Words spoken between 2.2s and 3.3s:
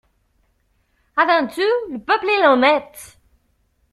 est honnête!